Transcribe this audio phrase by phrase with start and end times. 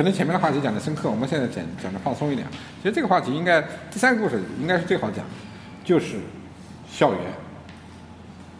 [0.00, 2.48] 可能前面的话题讲的深刻，我们现在讲讲的放松一点。
[2.82, 3.60] 其实这个话题应该
[3.90, 5.26] 第三个故事应该是最好讲，
[5.84, 6.16] 就是
[6.90, 7.20] 校园。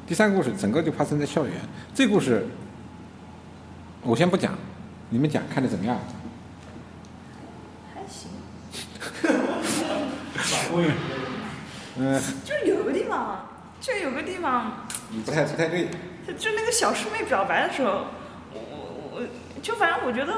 [0.07, 1.55] 第三个故事整个就发生在校园。
[1.95, 2.47] 这故事
[4.03, 4.53] 我先不讲，
[5.09, 5.99] 你们讲看的怎么样？
[7.95, 8.31] 还行，
[11.97, 13.49] 嗯，就是有个地方，
[13.81, 14.87] 就有个地方，
[15.25, 15.89] 不太不太对。
[16.37, 18.05] 就那个小师妹表白的时候，
[18.53, 19.23] 我我我
[19.63, 20.35] 就反正我觉得，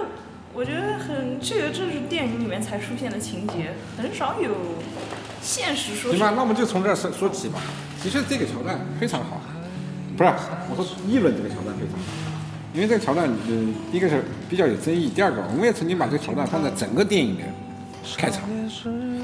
[0.54, 4.50] 我觉得很这个这是电影里面才出现的情节，很少有
[5.40, 7.58] 现实说行吧，那我们就从这儿说说起吧。
[8.02, 9.40] 其实这个桥段非常好，
[10.16, 10.30] 不是
[10.68, 12.04] 我说议论这个桥段非常好，
[12.74, 17.42] 因为这个桥段，嗯，一个是比较有争议，第二个我们也曾经把这个桥段放在整个电影的
[18.18, 18.42] 开场，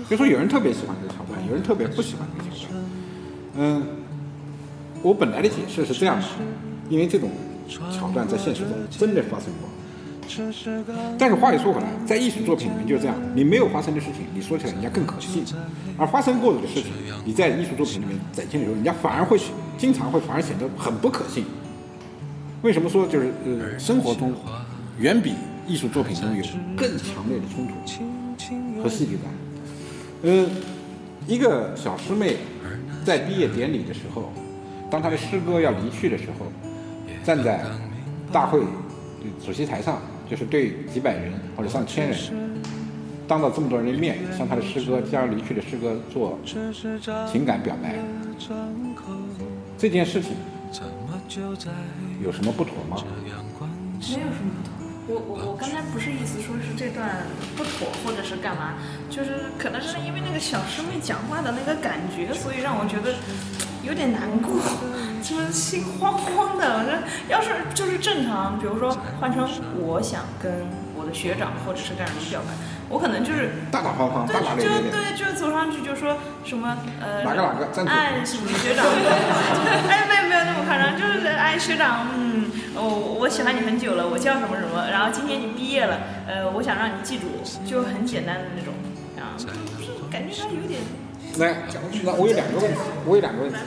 [0.09, 2.85] 就说有人特别喜欢这个桥段，有人特别不喜欢这个桥段。
[3.57, 3.87] 嗯，
[5.03, 6.27] 我本来的解释是这样的，
[6.89, 7.31] 因为这种
[7.69, 9.69] 桥段在现实中真的发生过。
[11.19, 15.43] 但是话又说回来，在艺术作品里面就是这样，你没有发生的事情，你说起来人家更可信；
[15.97, 16.93] 而发生过的事情，
[17.25, 19.39] 你在艺术作品里面展现的时候，人家反而会
[19.77, 21.45] 经常会反而显得很不可信。
[22.63, 24.35] 为什么说就是呃，生活中
[24.99, 25.35] 远比
[25.67, 26.43] 艺术作品中有
[26.77, 29.33] 更强烈的冲突和戏剧感？
[30.23, 30.47] 呃，
[31.27, 32.37] 一个小师妹
[33.05, 34.33] 在毕业典礼的时候，
[34.91, 36.47] 当她的师哥要离去的时候，
[37.25, 37.65] 站在
[38.33, 38.61] 大会
[39.45, 40.01] 主席台上。
[40.31, 42.19] 就是对几百人或者上千人，
[43.27, 46.39] 当着这么多人的面，向他的师哥将要离去的师哥做
[47.31, 47.95] 情感表白，
[49.77, 50.33] 这件事情
[52.23, 52.97] 有什么不妥吗？
[53.21, 54.75] 没有什么不妥。
[55.09, 57.25] 我我我刚才不是意思说是这段
[57.57, 58.75] 不妥或者是干嘛，
[59.09, 63.17] 就是可能是因为那个小师妹讲话的那个感觉，所以让我觉得
[63.83, 64.53] 有点难过，
[65.29, 66.79] 就是心慌慌的。
[66.79, 66.93] 我说
[67.29, 69.47] 要是就是正常，比如说换成
[69.77, 70.51] 我想跟
[70.97, 72.55] 我的学长或者是干什么表白，
[72.89, 74.71] 我可能就是大大方方、对大大咧就。
[74.91, 78.87] 对就走上去就说什么呃哪个哪个站住哎什么学长，
[79.89, 87.27] 哎没有没有那么夸张，就是哎学长嗯我我喜欢你很久了，我叫什么什么，然后今天你毕业了，呃我想让你记住，
[87.67, 88.73] 就很简单的那种
[89.19, 90.81] 啊，就是感觉他有点
[91.39, 91.55] 来，
[92.05, 93.59] 那我有两个问题，我有两个问题。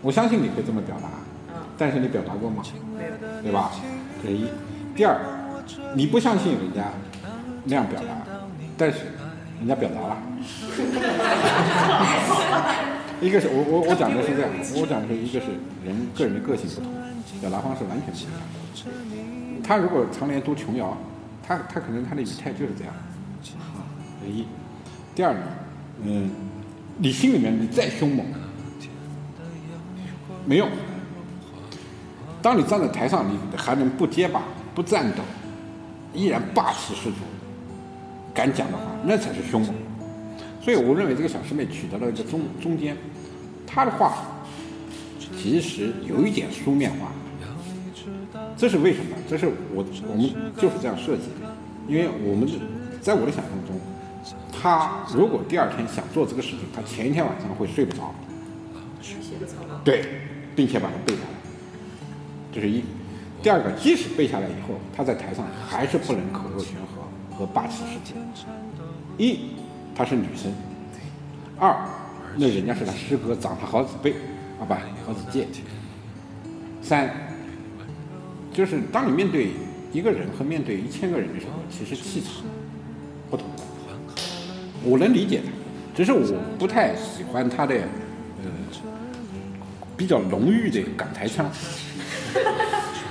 [0.00, 1.08] 我相信你会这么表达，
[1.48, 2.62] 嗯但是你表达过吗？
[2.96, 3.72] 没有对吧？
[4.22, 4.46] 这是一。
[4.94, 5.18] 第二，
[5.94, 6.84] 你不相信人家
[7.64, 8.06] 那样表达，
[8.76, 8.98] 但是
[9.58, 10.16] 人家表达了。
[13.20, 14.50] 一个是我我我讲的是这样，
[14.80, 15.46] 我讲的是一个是
[15.84, 16.92] 人个人的个性不同，
[17.40, 18.30] 表达方式完全不一样。
[19.64, 20.96] 他如果常年读琼瑶，
[21.42, 22.94] 他他可能他的语态就是这样。
[23.42, 23.50] 这
[24.26, 24.46] 是一。
[25.14, 25.40] 第二呢，
[26.04, 26.30] 嗯，
[26.96, 28.24] 你心里面你再凶猛，
[30.48, 30.66] 没用。
[32.40, 34.42] 当你站在台上，你还能不结巴、
[34.74, 35.22] 不颤抖，
[36.14, 37.16] 依然霸气十足，
[38.32, 39.74] 敢讲的话，那才是凶猛。
[40.62, 42.96] 所以我认为这个小师妹取得了一个中中间，
[43.66, 44.24] 她的话
[45.36, 47.12] 其实有一点书面化，
[48.56, 49.16] 这是为什么？
[49.28, 51.54] 这是我我们就是这样设计的，
[51.86, 52.48] 因为我们
[53.02, 53.78] 在我的想象中，
[54.50, 58.14] 她如果第二天想做这个事情，她前一天晚上会睡不着。
[59.84, 60.02] 对，
[60.58, 61.28] 并且把它背下来，
[62.52, 62.82] 这是一。
[63.40, 68.18] 第二个，即使背下来以后，他在台上还是不能口若悬河和霸气十足。
[69.16, 69.50] 一，
[69.94, 70.50] 她是女生；
[71.60, 71.76] 二，
[72.34, 74.16] 那人家是他师哥，长她好几倍，
[74.58, 74.74] 啊不，
[75.06, 75.46] 好几届。
[76.82, 77.08] 三，
[78.52, 79.50] 就是当你面对
[79.92, 82.32] 一个人和面对一千个人的时候，其实气场
[83.30, 83.62] 不同的。
[84.82, 85.52] 我能理解他，
[85.94, 87.76] 只是我不太喜欢他的
[88.42, 88.50] 呃
[89.98, 91.44] 比较浓郁的港台腔。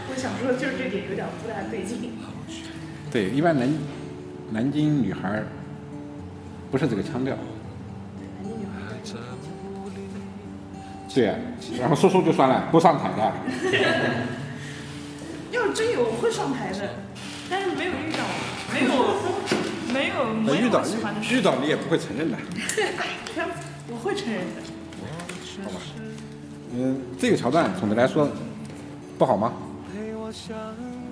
[0.09, 2.11] 我想说就是这点有点不太对劲。
[3.11, 3.69] 对，一般南
[4.51, 5.45] 南京女孩儿
[6.71, 7.37] 不是这个腔调。
[11.13, 11.35] 对啊，
[11.79, 13.33] 然后说说就算了，不上台的。
[15.51, 16.89] 要是真有我会上台的，
[17.49, 18.19] 但是没有遇到，
[18.71, 18.91] 没有
[19.91, 20.83] 没有没有遇到
[21.31, 22.37] 遇到你也不会承认的，
[23.89, 24.61] 我会承认的。
[25.63, 25.81] 好吧？
[26.73, 28.29] 嗯，这个桥段总的来说
[29.17, 29.53] 不好吗？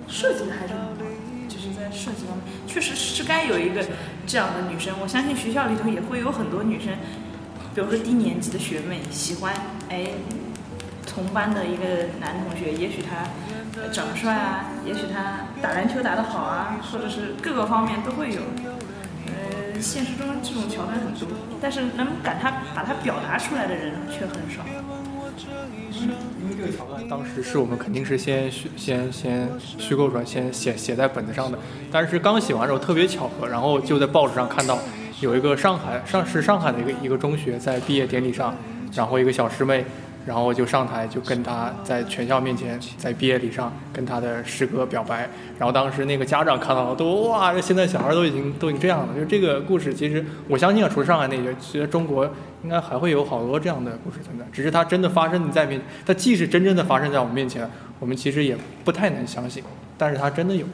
[0.08, 0.92] 设计的还是很好，
[1.48, 3.84] 就是在设计方面，确实是该有一个
[4.26, 4.94] 这样的女生。
[5.00, 6.92] 我相信学校里头也会有很多女生，
[7.74, 9.54] 比如说低年级的学妹喜欢
[9.88, 10.08] 哎
[11.06, 13.26] 同班的一个男同学，也许他
[13.90, 18.42] 长得帅啊，也许他打篮球打得好啊，或者是各个方面都会有。
[19.26, 21.26] 呃，现实中这种桥段很多，
[21.60, 24.62] 但是能敢他把它表达出来的人却很少。
[26.02, 31.58] 因为这个桥段当时是我们肯定是先虚先先虚构出来，先写写在本子上的。
[31.90, 34.78] 但是刚写完之后特别巧合，然后就在报纸上看到
[35.20, 38.54] 有一个上海上是上海的一个一个中学在毕业典礼上，
[38.94, 39.84] 然后一个小师妹。
[40.26, 45.20] 然后就上台就跟他在全校面前在毕业礼上跟他的师哥表白，
[45.56, 49.14] 然后当时那个家长看到了都哇，这现在小孩都已经都已经这样了。
[49.16, 52.28] 就这个故事，其实我相信啊，除了上海那个，其实中国
[52.64, 54.44] 应该还会有好多这样的故事存在。
[54.52, 57.70] 只是它真的发生在面，它既是真正的发生在我们面前，
[58.00, 59.62] 我们其实也不太能相信，
[59.96, 60.66] 但是它真的有。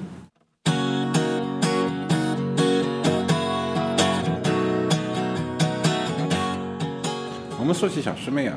[7.58, 8.56] 我们说起小师妹啊。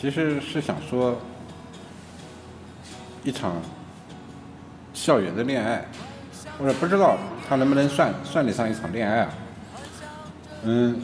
[0.00, 1.18] 其实是想说，
[3.24, 3.56] 一场
[4.94, 5.84] 校园的恋爱，
[6.56, 7.18] 或者不知道
[7.48, 9.28] 他能不能算算得上一场恋爱啊？
[10.62, 11.00] 嗯，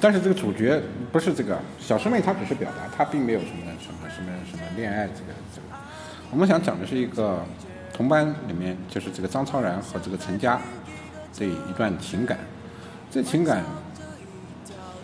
[0.00, 0.80] 但是这个主角
[1.12, 5.76] 不是这个小师妹，她只是表达，她并没有什么什么什么什么恋爱这个这个。
[6.30, 7.44] 我们想讲的是一个
[7.92, 10.58] 同班里面，就是这个张超然和这个陈佳
[11.30, 12.38] 这一段情感。
[13.10, 13.62] 这情感，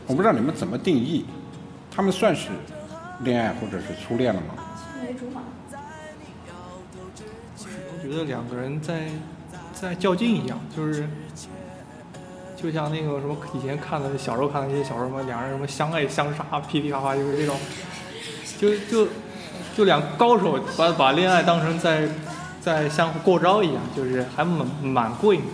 [0.06, 1.27] 我不知道你们怎么定义，
[1.91, 2.49] 他们算是。
[3.20, 4.54] 恋爱或者是初恋了吗？
[4.76, 5.42] 青梅竹马。
[7.58, 9.08] 我觉得两个人在
[9.72, 11.08] 在较劲一样，就是
[12.54, 17.58] 就像那个什么以前看的小时候看的那些小说嘛，两人什么相爱相杀，噼噼啪啪就是这种，
[18.58, 19.08] 就就
[19.76, 22.08] 就两高手把把恋爱当成在
[22.60, 25.46] 在相互过招一样，就是还蛮蛮过瘾的。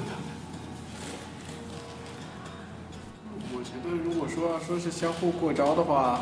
[3.54, 6.20] 我觉得如果说说是相互过招的话。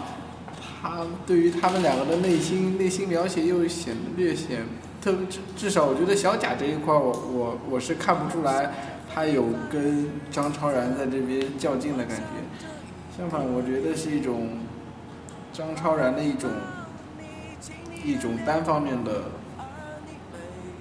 [0.82, 4.60] 他对于他们两个的内心内心描写又显得略显，
[5.02, 5.14] 特
[5.56, 8.72] 至少我觉得小贾这一块我我我是看不出来
[9.12, 14.48] 他有跟张超然在这边较劲的感觉，相反我觉得是一种
[15.52, 16.48] 张超然的一种
[18.02, 19.24] 一种单方面的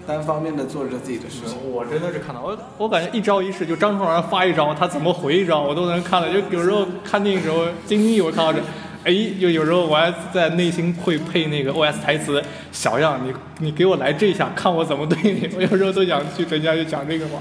[0.08, 1.58] 单方面的做着自己的事情。
[1.70, 8.62] 我真的是看到我我感觉一招一式就张超然发一招他怎么回一招我都能看了，就有时候看电影时候经历我看到这。
[9.06, 15.50] 哎，就有时候我还在内心会配那个 OS 台词，小样，你你给我来这一下，看我怎么对你。
[15.56, 17.40] 我有时候都想去人家去讲这个话。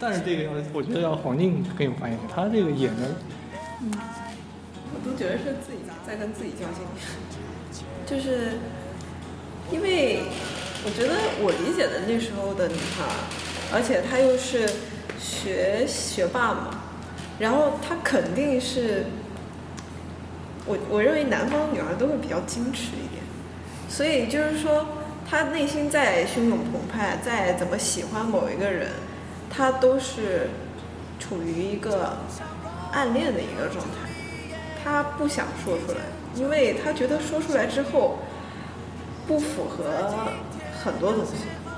[0.00, 3.14] 但是这个要，我觉得要黄静更有发言权，他这个演的，
[3.82, 3.90] 嗯，
[4.94, 6.86] 我都觉得是自己在跟自己较劲，
[8.06, 8.52] 就是
[9.70, 10.20] 因为
[10.82, 13.04] 我觉得我理解的那时候的女孩，
[13.70, 14.66] 而且她又是
[15.20, 16.70] 学学霸嘛，
[17.38, 19.04] 然后她肯定是。
[20.66, 23.22] 我我认为南方女孩都会比较矜持一点，
[23.88, 24.86] 所以就是说，
[25.28, 28.90] 她内心再汹涌澎湃，再怎么喜欢某一个人，
[29.48, 30.50] 她都是
[31.20, 32.18] 处于一个
[32.92, 34.10] 暗恋的一个状态，
[34.82, 35.98] 她不想说出来，
[36.34, 38.18] 因为她觉得说出来之后
[39.28, 40.12] 不符合
[40.82, 41.32] 很多东西，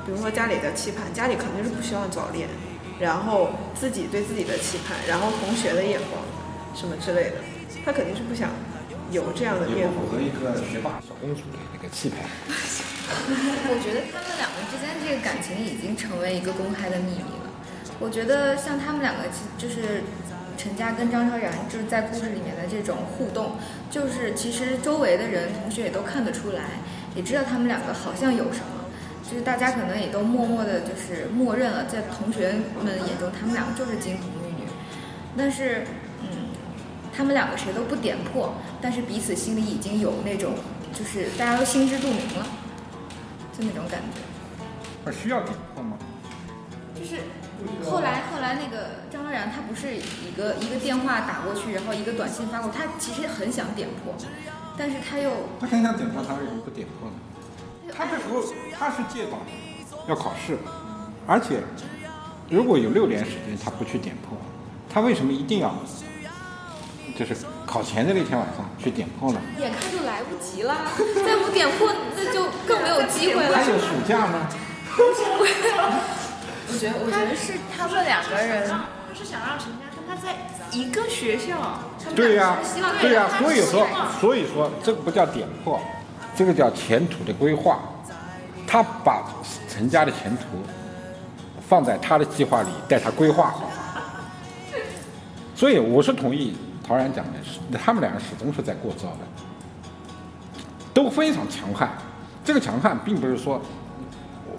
[0.06, 2.48] 比如说家里的期盼，家里肯定是不希望早恋，
[2.98, 6.22] 然后自己对自己的期盼，然后同学的眼光
[6.74, 7.36] 什么之类的，
[7.84, 8.48] 她肯定是不想。
[9.10, 12.16] 有这样的面符合一个学霸小公主的那个气派。
[13.08, 17.48] 我觉得他们两个之间这个感情已经成为一个公开的秘密了。
[17.98, 19.24] 我觉得像他们两个，
[19.56, 20.04] 就是
[20.58, 23.56] 陈佳跟张超然，就是在故事里面的这种互动，
[23.90, 26.84] 就是其实周围的人、同学也都看得出来，
[27.16, 28.84] 也知道他们两个好像有什么，
[29.24, 32.52] 就是大家可能也都默默的，就是默认了，在同学
[32.84, 34.68] 们眼中，他们两个就是金童玉女。
[35.34, 35.86] 但是。
[37.18, 40.54] 他们两个谁都不点破，但是彼此心里已经有那种，
[40.94, 42.46] 就是大家都心知肚明了，
[43.52, 44.20] 就那种感觉。
[45.04, 45.98] 那需要点破吗？
[46.94, 47.16] 就是
[47.84, 54.14] 后来后来那个张昭然，他不是一个一个电话打过去，然后一个短信发过，他其实很想点破，
[54.76, 57.16] 但是他又他很想点破，他为什么不点破呢？
[57.92, 58.40] 他这时候
[58.78, 59.38] 他是借到
[60.06, 60.56] 要考试，
[61.26, 61.62] 而且
[62.48, 64.38] 如果有六年时间他不去点破，
[64.88, 65.74] 他为什么一定要？
[67.16, 67.34] 就是
[67.66, 70.74] 考前的那天晚上去点破了，眼看就来不及了，
[71.24, 73.56] 再不点破那就更没有机会了。
[73.56, 74.48] 还有暑假吗。
[75.00, 78.68] 我觉得，我觉得是他们两个人，
[79.14, 80.34] 是想让陈家跟他在
[80.72, 81.78] 一个学校。
[82.14, 82.56] 对呀，
[83.00, 83.86] 对呀，所以说，
[84.20, 85.80] 所以说这个不叫点破，
[86.36, 87.78] 这个叫前途的规划。
[88.66, 89.24] 他把
[89.68, 90.42] 陈家的前途
[91.68, 93.70] 放在他的计划里，带他规划好。
[95.54, 96.56] 所以我是同意。
[96.88, 99.18] 陶然讲的是，他们两个始终是在过招的，
[100.94, 101.90] 都非常强悍。
[102.42, 103.60] 这个强悍并不是说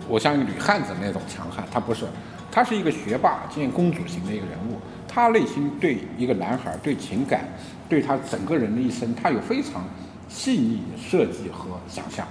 [0.08, 2.06] 我像一个女汉子那种强悍，他不是，
[2.52, 4.78] 他是一个学霸兼公主型的一个人物。
[5.08, 7.46] 他内心对一个男孩、对情感、
[7.90, 9.84] 对他整个人的一生，他有非常
[10.28, 12.28] 细腻的设计和想象，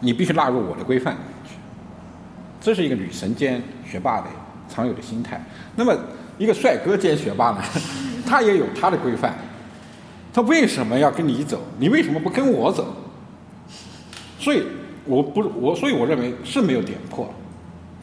[0.00, 1.54] 你必须纳入我的规范里面去。
[2.60, 4.26] 这是一个女神兼学霸的
[4.68, 5.42] 常有的心态。
[5.74, 5.96] 那么，
[6.40, 7.62] 一个帅哥兼学霸呢，
[8.26, 9.36] 他也有他的规范。
[10.32, 11.60] 他为什么要跟你走？
[11.78, 12.96] 你为什么不跟我走？
[14.38, 14.62] 所以，
[15.04, 17.30] 我不我，所以我认为是没有点破，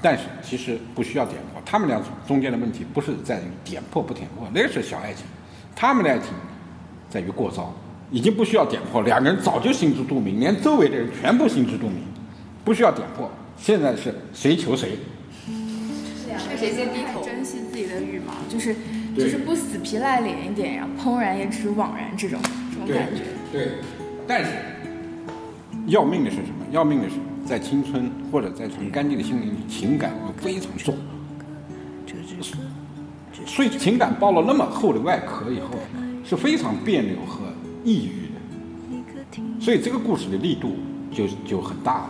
[0.04, 1.60] 但是其实不需要点破。
[1.66, 5.26] 他们俩中间的问题不是在于点破不点破，那个是小爱情。
[5.76, 6.28] 他们的爱情
[7.10, 7.74] 在于过招，
[8.12, 12.04] 已经不需要点破，两个人早就心知肚明，连周围的人全部心知肚明，
[12.64, 13.28] 不需要点破。
[13.58, 15.00] 现在是谁求谁，
[16.38, 17.24] 谁先低头？
[17.24, 18.76] 珍惜自己的羽毛，就是
[19.18, 22.40] 就是不死皮赖脸一点，然后怦然也只是惘然这种
[22.72, 23.24] 这种感觉。
[23.52, 23.72] 对，
[24.28, 24.52] 但是
[25.88, 26.66] 要命的是什么？
[26.72, 27.16] 要命的是
[27.46, 30.96] 在青春或者在很干净的心灵里，情感又非常重。
[33.46, 35.70] 所以情感包了那么厚的外壳以后，
[36.26, 37.46] 是非常别扭和
[37.84, 39.62] 抑郁的。
[39.62, 40.76] 所以这个故事的力度
[41.12, 42.10] 就就很大了。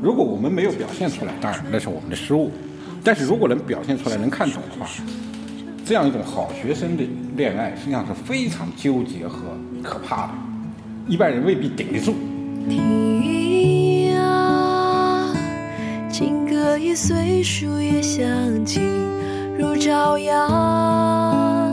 [0.00, 2.52] 如果我们没有表现出来，当然那是我们的失误。
[3.06, 4.90] 但是如果能表现出来，能看懂的话，
[5.84, 7.04] 这样一种好学生的
[7.36, 9.40] 恋爱，实际上是非常纠结和
[9.82, 10.32] 可怕的，
[11.06, 12.14] 一般人未必顶得住。
[16.10, 18.24] 情歌也随树叶响
[18.64, 18.80] 起，
[19.58, 21.63] 如朝阳，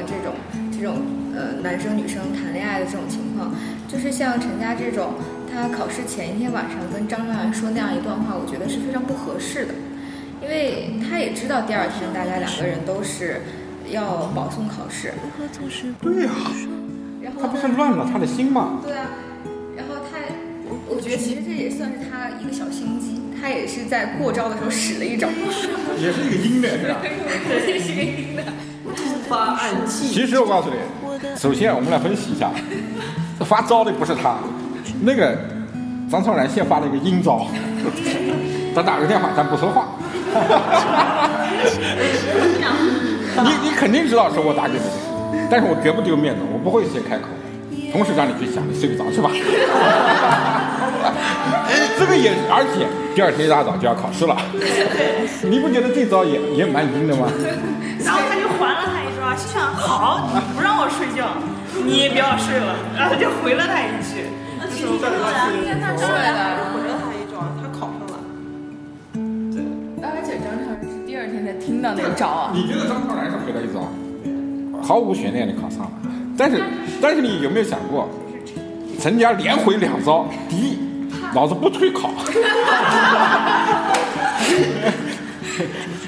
[0.00, 0.34] 的这种
[0.70, 1.02] 这种
[1.34, 3.52] 呃男生女生谈恋爱的这种情况，
[3.88, 5.14] 就是像陈佳这种，
[5.52, 9.74] 他考试前一天晚上跟张韶涵说那样一段话，我觉得是非常不合适的，
[10.42, 13.42] 因为他也知道第二天大家两个人都是
[13.90, 15.12] 要保送考试，
[16.00, 16.30] 对呀、
[17.22, 18.80] 然后他不是乱了他的心吗？
[18.84, 19.06] 对啊，
[19.76, 20.18] 然后他，
[20.88, 25.28] 我觉得其实这也算是他一个小心机，他也是在过招的时候使了一招，
[25.98, 27.00] 也是一个阴的，是吧？
[27.66, 28.42] 这是个阴的。
[29.28, 30.76] 发暗器，其实我告诉你，
[31.36, 32.50] 首先我们来分析一下，
[33.44, 34.36] 发招的不是他，
[35.02, 35.36] 那个
[36.10, 37.46] 张超然先发了一个阴招，
[38.74, 39.88] 他打个电话，咱不说话。
[43.40, 44.84] 你你肯定知道是我打给你的，
[45.50, 47.24] 但是我绝不丢面子，我不会先开口，
[47.92, 49.30] 同时让你去想，你睡不着去吧。
[51.98, 54.36] 这个也，而且第二天一大早就要考试了，
[55.42, 57.28] 你不觉得这招也也蛮阴的吗？
[59.38, 61.30] 就想好，你不让我睡觉，
[61.86, 64.26] 你也不要睡了，然后就回了他一句。
[64.58, 68.18] 那其实张韶涵，那张韶涵还是回了他一招，他考上了。
[69.54, 69.62] 对
[70.02, 72.50] 而且张超然是第二天才听到那个招啊。
[72.52, 73.86] 你觉得张超然是回了一招，
[74.82, 75.92] 毫无悬念的考上了，
[76.36, 76.60] 但是
[77.00, 78.08] 但是你有没有想过，
[79.00, 80.76] 陈家连回两招，第一，
[81.32, 82.10] 老子不退考，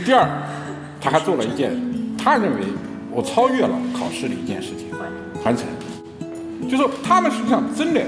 [0.05, 0.29] 第二，
[1.01, 1.71] 他还做了一件
[2.19, 2.67] 他认为
[3.12, 4.88] 我超越了考试的一件事情，
[5.43, 5.67] 传承，
[6.69, 8.00] 就说他们实际上真的。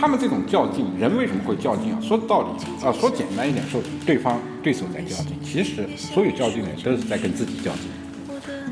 [0.00, 1.98] 他们这种较劲，人为什么会较劲啊？
[2.00, 2.48] 说道理
[2.82, 7.90] 啊、说简单一点，说对方对手在较劲，其实所有较劲的人都是在跟自己较劲。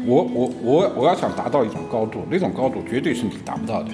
[0.06, 3.90] 我我我我要想达到一种高度，那种高度绝对是你达不到的，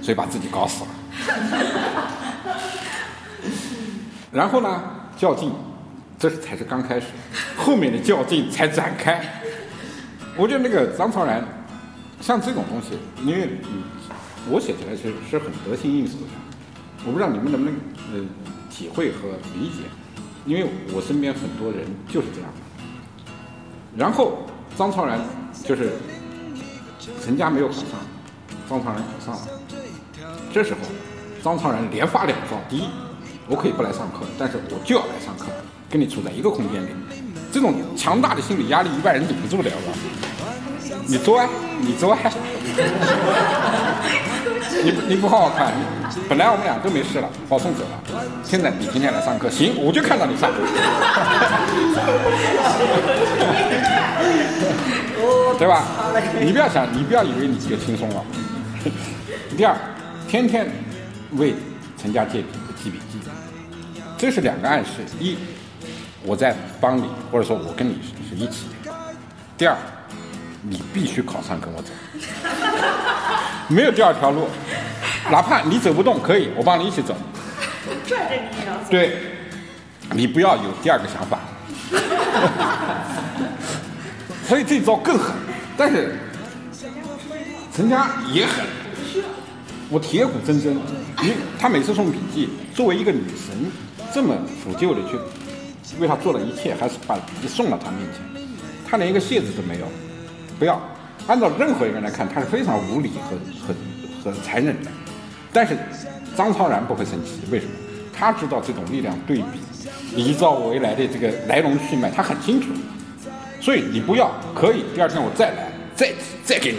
[0.00, 0.90] 所以把自己搞死了。
[4.30, 4.80] 然后呢，
[5.16, 5.50] 较劲，
[6.16, 7.06] 这才是刚开始，
[7.56, 9.20] 后面的较劲才展开。
[10.38, 11.44] 我觉得那个张超然，
[12.20, 13.82] 像这种东西，因为嗯，
[14.48, 16.26] 我写起来是是很得心应手的。
[17.04, 17.74] 我不知道你们能不能
[18.14, 18.24] 呃
[18.70, 19.82] 体会和理解，
[20.46, 20.64] 因为
[20.94, 22.48] 我身边很多人就是这样。
[23.96, 25.18] 然后张超然
[25.64, 25.90] 就是
[27.20, 27.86] 陈家没有考上，
[28.70, 29.48] 张超然考上了。
[30.54, 30.78] 这时候
[31.42, 32.84] 张超然连发两招：第一，
[33.48, 35.46] 我可以不来上课，但是我就要来上课，
[35.90, 36.90] 跟你处在一个空间里。
[37.50, 39.98] 这种强大的心理压力，一般人顶不住的，好吧？
[41.06, 41.48] 你做啊，
[41.80, 42.18] 你做啊！
[44.84, 45.72] 你你不好好看，
[46.28, 50.50] 本来我们俩都没事了，保送走了，现在你今天来上课，行，我就看到你上。
[55.58, 55.82] 对吧？
[56.40, 58.24] 你不要想，你不要以为你就轻松了。
[59.56, 59.76] 第二，
[60.28, 60.70] 天天
[61.32, 61.54] 为
[62.00, 62.46] 陈家借笔
[62.80, 63.18] 记笔记，
[64.16, 65.36] 这是两个暗示：一，
[66.22, 68.92] 我在帮你，或者说我跟你是是一起的；
[69.56, 69.76] 第二，
[70.62, 71.90] 你必须考上跟我走，
[73.68, 74.48] 没有第二条路。
[75.30, 77.14] 哪怕你走不动，可以，我帮你一起走。
[78.06, 78.80] 拽着你也要走。
[78.90, 79.16] 对，
[80.12, 81.38] 你不要有第二个想法。
[84.48, 85.34] 所以这招更狠，
[85.76, 86.16] 但是
[87.74, 88.64] 陈家也狠。
[89.90, 90.74] 我铁骨铮铮，
[91.22, 93.70] 你他每次送笔记，作为一个女神，
[94.12, 94.34] 这么
[94.64, 95.18] 抚旧的去
[95.98, 98.22] 为他做了一切，还是把笔记送到他面前，
[98.88, 99.86] 他连一个谢字都没有。
[100.58, 100.80] 不要，
[101.26, 103.36] 按照任何一个人来看，他是非常无理和
[103.66, 103.74] 和
[104.24, 104.90] 和残忍的。
[105.52, 105.76] 但是
[106.36, 107.72] 张超然不会生气，为什么？
[108.12, 109.44] 他知道这种力量对比
[110.14, 112.68] 黎兆未来的这个来龙去脉，他很清楚。
[113.60, 116.12] 所以你不要，可以，第二天我再来，再
[116.44, 116.78] 再给你。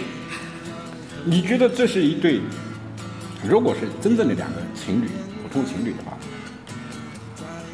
[1.24, 2.40] 你觉得这是一对？
[3.42, 5.08] 如果是真正的两个情侣，
[5.42, 6.12] 普通情侣的话，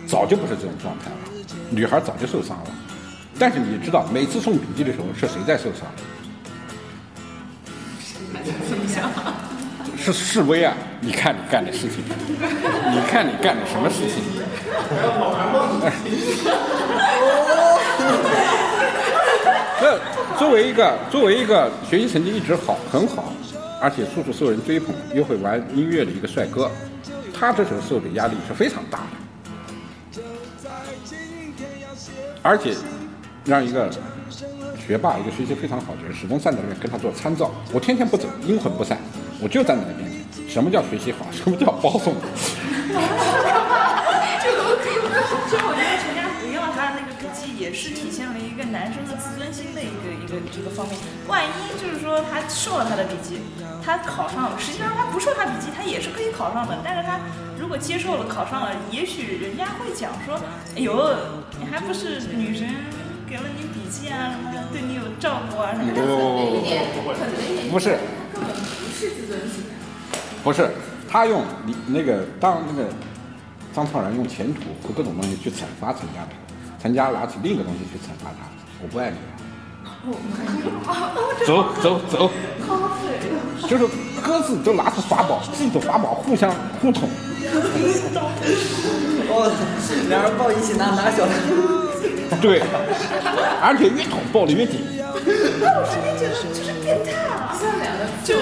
[0.06, 1.16] 早就不是这种状态了，
[1.70, 2.70] 女孩早就受伤了。
[3.38, 5.86] 但是你知道，每次送笔记的时候是谁在受伤？
[9.98, 10.74] 是示威啊！
[11.00, 12.04] 你看你干的事情，
[12.38, 14.22] 你看你干的什么事情？
[19.82, 19.98] 那
[20.38, 23.32] 作为一个作为一个学习成绩一直好很好，
[23.80, 26.70] 而且处处受人追捧，又会玩音乐的一个帅哥，
[27.34, 29.00] 他这时候受的压力是非常大
[30.14, 30.22] 的，
[32.42, 32.76] 而且
[33.46, 33.88] 让一个
[34.76, 37.50] 学霸，一个学习非常好的人，始终站在那边跟他做参照。
[37.72, 38.98] 我天天不走，阴魂不散，
[39.40, 40.10] 我就站在那边。
[40.48, 41.26] 什么叫学习好？
[41.30, 42.14] 什么叫包送？
[42.14, 42.20] 就
[45.62, 50.96] 我觉得陈家不要他的那个笔记，也是体现了一个男生的自尊心的一个一个一个方面。
[51.28, 53.38] 万一就是说他受了他的笔记，
[53.84, 56.78] 他考上了，实际上他不受他笔记，他也是可以考上的。
[56.82, 57.20] 但是他
[57.60, 60.40] 如果接受了考上了，也许人家会讲说，
[60.74, 61.14] 哎呦，
[61.60, 62.66] 你还不是女神
[63.36, 66.00] 给了你笔记啊，什么，对你有照顾啊什么的。
[66.00, 67.12] 不
[67.70, 67.98] 不是，
[68.32, 69.64] 根本不是自尊心。
[70.42, 70.70] 不是，
[71.06, 72.88] 他用你那个当那个
[73.74, 76.30] 张超然用前途和各种东西去惩罚陈家的，
[76.80, 78.46] 陈家拿起另一个东西去惩罚他，
[78.82, 79.22] 我不爱你了。
[81.46, 82.30] 走走走，
[83.68, 83.86] 就是
[84.24, 87.06] 各自都拿出法宝，自己的法宝互相互捅。
[89.28, 89.52] 哦，
[90.08, 91.26] 两人抱一起拿拿小。
[92.40, 92.62] 对，
[93.62, 94.80] 而且越捅抱的越紧。
[95.60, 97.56] 那我瞬间觉得就是变态啊！
[97.58, 98.34] 像两个就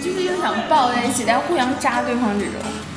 [0.00, 2.54] 就是又想抱在一起，但互相扎对方这种。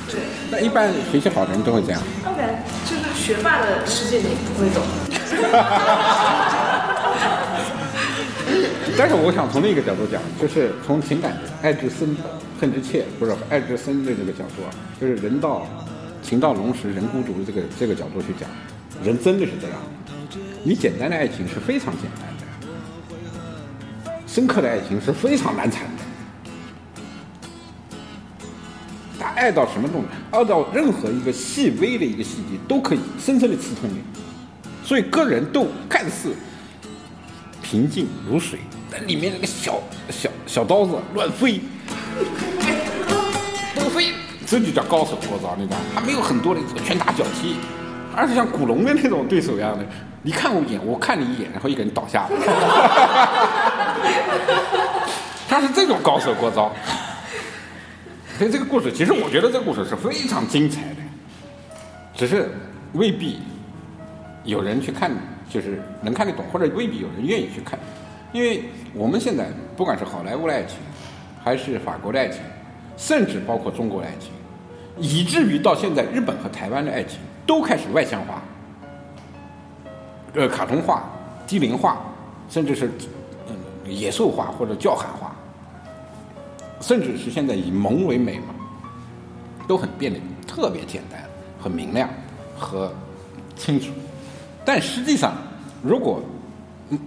[0.10, 0.20] 对，
[0.52, 2.02] 那一般学习好的人都会这样。
[2.26, 2.42] OK，
[2.86, 4.84] 就是学霸的世界你不会懂。
[8.98, 12.16] 但是我想从另一个角度讲，就是从情感爱之深，
[12.62, 14.70] 恨之切，不是爱之深的这个角度啊，
[15.02, 15.68] 就是人到
[16.22, 18.48] 情到浓时人孤独的这个这个角度去讲，
[19.04, 19.76] 人真的是这样。
[20.64, 26.04] 你简单的爱情是非常简单的，深刻的爱情是非常难缠的。
[29.20, 30.08] 他爱到什么程度？
[30.30, 34.02] 爱到任何一个细微的一个细节都可以深深的刺痛你，
[34.84, 36.36] 所以个人都看似
[37.64, 38.60] 平静如水，
[38.92, 41.62] 但里面那个小小小刀子乱飞，
[43.76, 44.14] 都飞，
[44.46, 45.86] 这就叫高手过招，你知道吗？
[45.96, 47.56] 他没有很多的这个拳打脚踢，
[48.18, 49.86] 而是像古龙的那种对手一样的，
[50.24, 52.32] 你看我一眼，我看你一眼，然后一个人倒下了。
[55.48, 56.74] 他是这种高手过招。
[58.40, 60.96] 所以这个故事，其实我觉得这个故事是非常精彩的，
[62.16, 62.50] 只是
[62.94, 63.40] 未必
[64.46, 65.12] 有人去看，
[65.48, 67.78] 就是能看得懂，或者未必有人愿意去看。
[68.32, 70.80] 因为我们现在不管是好莱坞的爱情，
[71.44, 72.40] 还是法国的爱情，
[72.98, 74.32] 甚至包括中国的爱情，
[74.98, 78.42] 以至于到现在日本和台湾的爱情都开始外向化，
[80.34, 81.10] 呃，卡通化、
[81.48, 81.98] 低龄化，
[82.50, 82.92] 甚至是
[83.50, 83.56] 嗯
[83.92, 85.34] 野兽化或者叫喊化。
[86.80, 88.54] 甚至是现在以萌为美嘛，
[89.68, 91.20] 都很变得特别简单、
[91.60, 92.08] 很明亮
[92.56, 92.94] 和
[93.56, 93.92] 清楚。
[94.64, 95.34] 但实际上，
[95.82, 96.22] 如果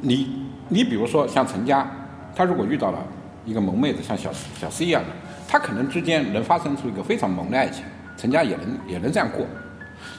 [0.00, 1.88] 你你比如说像陈家，
[2.34, 2.98] 他如果遇到了
[3.44, 5.10] 一个萌妹子，像小小 C 一样的，
[5.46, 7.84] 他可能之间能发生出一个非常萌的爱情，
[8.16, 9.46] 陈家也能也能这样过。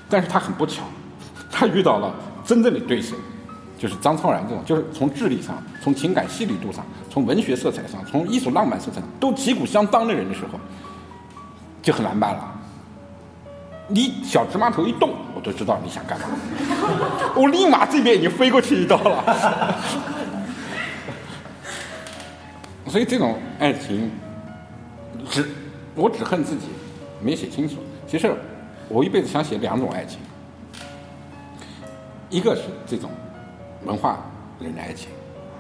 [0.10, 0.84] 但是他很不巧，
[1.52, 2.14] 他遇到了
[2.46, 3.16] 真正的对手。
[3.78, 10.60] 就是张超然这种，就是从智力上、从情感细腻度上、从文学色彩上、从艺术浪漫色彩上都旗鼓相当的人的时候，
[11.82, 12.48] 就很难办了。
[13.88, 16.28] 你小芝麻头一动，我都知道你想干嘛，
[17.36, 19.76] 我立马这边已经飞过去一刀了。
[22.86, 24.12] 所以这种爱情，
[25.28, 25.44] 只
[25.96, 26.68] 我只恨自己
[27.20, 27.78] 没写清楚。
[28.08, 28.32] 其实
[28.92, 30.20] 我一辈子想写两种爱情，
[32.30, 33.10] 一个是这种。
[33.84, 34.24] 文化
[34.60, 35.10] 人的爱情，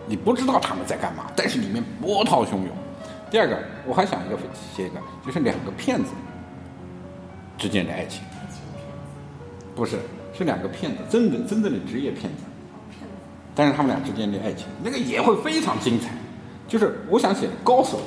[0.05, 2.67] 你不知道他们在干嘛，但是里面波涛汹涌。
[3.31, 4.37] 第二个，我还想一个
[4.75, 6.11] 写一个，就是两个骗子
[7.57, 8.21] 之间的爱情，
[9.75, 9.97] 不是，是
[10.37, 12.43] 是两个骗子，真的真正的职业骗子。
[13.55, 16.09] 但是他们俩之间的爱情，那个也会非常精彩。
[16.67, 18.01] 就是我想写高手